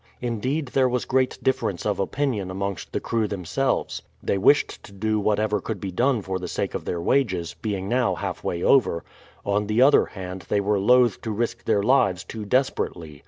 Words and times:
Indeed 0.19 0.69
there 0.69 0.89
was 0.89 1.05
great 1.05 1.37
difference 1.43 1.85
of 1.85 1.99
opinion 1.99 2.49
amongst 2.49 2.91
the 2.91 2.99
crew 2.99 3.27
themselves. 3.27 4.01
They 4.23 4.35
wished 4.39 4.81
to 4.85 4.91
do 4.91 5.19
whatever 5.19 5.61
could 5.61 5.79
be 5.79 5.91
done 5.91 6.23
for 6.23 6.39
the 6.39 6.47
sake 6.47 6.73
of 6.73 6.85
their 6.85 6.99
wages, 6.99 7.55
being 7.61 7.87
now 7.87 8.15
half 8.15 8.43
way 8.43 8.63
over; 8.63 9.03
on 9.45 9.67
the 9.67 9.83
other 9.83 10.07
hand 10.07 10.45
they 10.49 10.59
were 10.59 10.79
loth 10.79 11.21
to 11.21 11.29
risk 11.31 11.65
their 11.65 11.83
lives 11.83 12.23
too 12.23 12.45
desperately. 12.45 13.19